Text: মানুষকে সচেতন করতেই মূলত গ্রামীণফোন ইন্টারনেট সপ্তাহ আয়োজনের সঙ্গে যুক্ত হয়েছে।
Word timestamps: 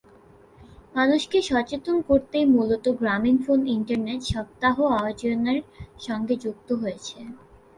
মানুষকে 0.95 1.37
সচেতন 1.41 1.95
করতেই 2.09 2.45
মূলত 2.47 2.85
গ্রামীণফোন 2.99 3.59
ইন্টারনেট 3.67 4.21
সপ্তাহ 4.33 4.75
আয়োজনের 4.97 5.59
সঙ্গে 5.99 6.35
যুক্ত 6.43 6.69
হয়েছে। 6.73 7.17